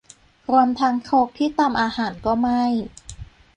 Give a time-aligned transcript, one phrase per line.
[0.49, 2.63] รวมทั้งครกที่ตำอาหารก็ไหม้